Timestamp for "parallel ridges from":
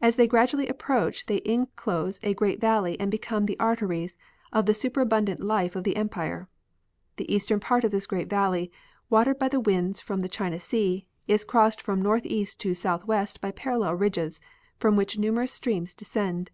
13.50-14.94